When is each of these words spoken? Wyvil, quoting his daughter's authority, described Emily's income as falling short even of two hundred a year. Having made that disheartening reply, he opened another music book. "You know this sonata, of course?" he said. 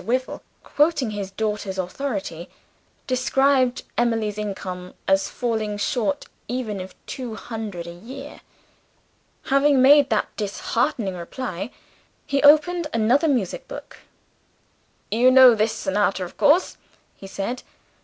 Wyvil, 0.03 0.41
quoting 0.63 1.11
his 1.11 1.29
daughter's 1.29 1.77
authority, 1.77 2.49
described 3.05 3.83
Emily's 3.99 4.39
income 4.39 4.95
as 5.07 5.29
falling 5.29 5.77
short 5.77 6.25
even 6.47 6.81
of 6.81 6.95
two 7.05 7.35
hundred 7.35 7.85
a 7.85 7.93
year. 7.93 8.41
Having 9.43 9.79
made 9.79 10.09
that 10.09 10.35
disheartening 10.37 11.13
reply, 11.13 11.69
he 12.25 12.41
opened 12.41 12.87
another 12.93 13.27
music 13.27 13.67
book. 13.67 13.97
"You 15.11 15.29
know 15.29 15.53
this 15.53 15.71
sonata, 15.73 16.23
of 16.23 16.35
course?" 16.35 16.77
he 17.15 17.27
said. 17.27 17.61